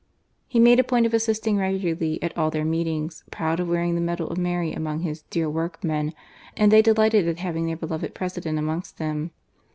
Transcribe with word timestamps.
He 0.47 0.59
made 0.59 0.79
a 0.79 0.83
point 0.83 1.05
of 1.05 1.13
assisting 1.13 1.57
regularly 1.57 2.17
at 2.23 2.35
all 2.35 2.49
their 2.49 2.65
meetings, 2.65 3.23
proud 3.29 3.59
of 3.59 3.67
wearing 3.69 3.93
the 3.93 4.01
medal 4.01 4.27
of 4.29 4.37
Mary 4.39 4.73
among 4.73 5.01
his 5.01 5.21
"dear 5.29 5.47
workmen," 5.47 6.15
and 6.57 6.71
they 6.71 6.81
delighted 6.81 7.27
at 7.27 7.37
having 7.37 7.67
their 7.67 7.75
beloved 7.77 8.15
President 8.15 8.57
amongst 8.57 8.97
them. 8.97 9.29